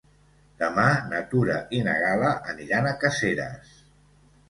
[0.63, 3.81] Demà na Tura i na Gal·la aniran a Caseres.